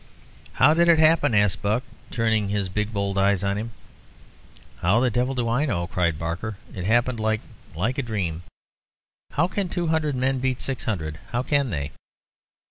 [0.53, 3.69] "How did it happen?" asked Buck, turning his big bold eyes on him.
[4.77, 6.57] "How the devil do I know?" cried Barker.
[6.73, 7.41] "It happened like
[7.75, 8.41] like a dream.
[9.33, 11.19] How can two hundred men beat six hundred?
[11.29, 11.91] How can they?"